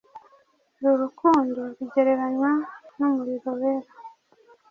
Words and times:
Uru 0.81 0.95
rukundo 1.03 1.61
rugereranywa 1.77 2.51
n’umuriro 2.97 3.51
wera, 3.59 3.89